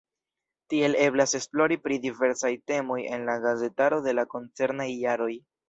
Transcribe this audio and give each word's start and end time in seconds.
Tiel 0.73 0.95
eblas 1.07 1.35
esplori 1.39 1.77
pri 1.83 1.99
diversaj 2.07 2.51
temoj 2.73 2.99
en 3.19 3.29
la 3.29 3.37
gazetaro 3.47 4.03
de 4.09 4.17
la 4.19 4.27
koncernaj 4.35 4.93
jaroj. 5.07 5.33